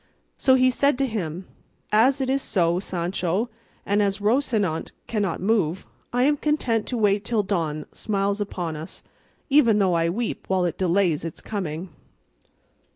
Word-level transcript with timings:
So 0.35 0.55
he 0.55 0.71
said 0.71 0.97
to 0.97 1.05
him, 1.05 1.45
"As 1.91 2.21
it 2.21 2.27
is 2.27 2.41
so, 2.41 2.79
Sancho, 2.79 3.51
and 3.85 4.01
as 4.01 4.17
Rocinante 4.19 4.93
cannot 5.05 5.39
move, 5.41 5.85
I 6.11 6.23
am 6.23 6.37
content 6.37 6.87
to 6.87 6.97
wait 6.97 7.23
till 7.23 7.43
dawn 7.43 7.85
smiles 7.91 8.41
upon 8.41 8.75
us, 8.75 9.03
even 9.51 9.77
though 9.77 9.93
I 9.93 10.09
weep 10.09 10.47
while 10.49 10.65
it 10.65 10.79
delays 10.79 11.23
its 11.23 11.39
coming." 11.39 11.89